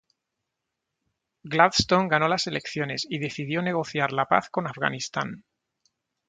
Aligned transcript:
Gladstone 1.43 2.07
ganó 2.09 2.27
las 2.27 2.47
elecciones 2.47 3.05
y 3.07 3.19
decidió 3.19 3.61
negociar 3.61 4.11
la 4.13 4.25
paz 4.25 4.49
con 4.49 4.65
Afganistán. 4.65 5.43